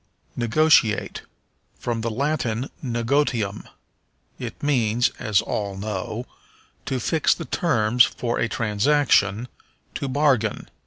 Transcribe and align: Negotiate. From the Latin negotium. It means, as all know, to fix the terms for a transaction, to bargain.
Negotiate. 0.35 1.21
From 1.77 2.01
the 2.01 2.09
Latin 2.09 2.71
negotium. 2.83 3.67
It 4.39 4.63
means, 4.63 5.09
as 5.19 5.41
all 5.41 5.77
know, 5.77 6.25
to 6.87 6.99
fix 6.99 7.35
the 7.35 7.45
terms 7.45 8.03
for 8.03 8.39
a 8.39 8.49
transaction, 8.49 9.47
to 9.93 10.07
bargain. 10.07 10.71